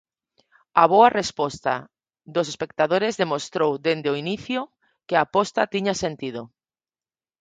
[0.81, 1.73] A boa resposta
[2.35, 4.59] dos espectadores demostrou dende o inicio
[5.07, 6.41] que a aposta tiña sentido.